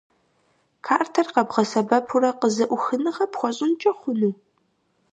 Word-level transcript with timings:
Картэр 0.85 1.27
къэбгъэсэбэпурэ 1.33 2.29
къызэӀухыныгъэ 2.39 3.25
пхуэщӀынкӀэ 3.31 3.91
хъуну? 3.99 4.35